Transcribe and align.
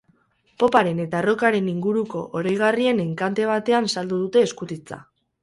Poparen 0.61 1.01
eta 1.03 1.19
rockaren 1.25 1.67
inguruko 1.73 2.23
oroigarrien 2.41 3.03
enkante 3.05 3.47
batean 3.53 3.93
saldu 3.95 4.21
dute 4.25 4.45
eskutitza. 4.49 5.01